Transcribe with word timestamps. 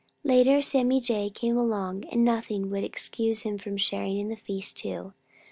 Later 0.23 0.63
Sammy 0.63 0.99
Jay 0.99 1.29
came 1.29 1.55
along, 1.55 2.05
and 2.05 2.25
nothing 2.25 2.71
would 2.71 2.83
excuse 2.83 3.43
him 3.43 3.59
from 3.59 3.77
sharing 3.77 4.17
in 4.17 4.29
the 4.29 4.35
feast, 4.35 4.77
too. 4.77 5.13